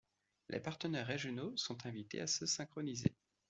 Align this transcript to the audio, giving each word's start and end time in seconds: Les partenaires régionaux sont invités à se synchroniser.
Les 0.49 0.59
partenaires 0.59 1.05
régionaux 1.05 1.55
sont 1.57 1.85
invités 1.85 2.21
à 2.21 2.25
se 2.25 2.47
synchroniser. 2.47 3.13